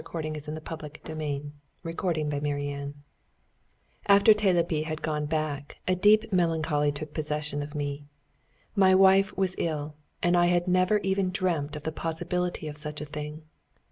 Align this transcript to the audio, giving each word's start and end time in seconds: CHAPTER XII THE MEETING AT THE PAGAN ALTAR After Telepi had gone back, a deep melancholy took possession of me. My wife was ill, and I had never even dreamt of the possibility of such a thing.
CHAPTER 0.03 0.33
XII 0.33 0.53
THE 0.53 1.13
MEETING 1.15 1.53
AT 1.85 1.95
THE 1.95 1.95
PAGAN 1.95 2.33
ALTAR 2.33 2.93
After 4.07 4.33
Telepi 4.33 4.83
had 4.85 5.03
gone 5.03 5.27
back, 5.27 5.77
a 5.87 5.95
deep 5.95 6.33
melancholy 6.33 6.91
took 6.91 7.13
possession 7.13 7.61
of 7.61 7.75
me. 7.75 8.07
My 8.75 8.95
wife 8.95 9.37
was 9.37 9.53
ill, 9.59 9.93
and 10.23 10.35
I 10.35 10.47
had 10.47 10.67
never 10.67 10.97
even 11.03 11.29
dreamt 11.29 11.75
of 11.75 11.83
the 11.83 11.91
possibility 11.91 12.67
of 12.67 12.77
such 12.77 12.99
a 12.99 13.05
thing. 13.05 13.43